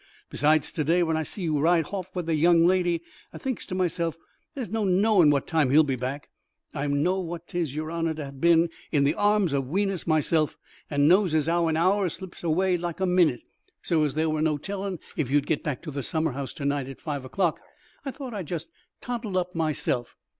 [0.31, 3.67] Besides, to day when I see you ride hoff with the young lady, I thinks
[3.67, 4.17] to myself,
[4.55, 6.29] 'There's no knowin' what time he'll be back.'
[6.73, 10.57] I know what 'tis, yer honour; hi've bin in the arms o' Wenus myself,
[10.89, 13.41] and knows as 'ow a hour slips away like a minnit.
[13.83, 16.65] So as there wur no tellin' if you would get to the summer house to
[16.65, 17.59] night at five o'clock,
[18.03, 18.71] I thought I'd just
[19.01, 20.15] toddle up myself.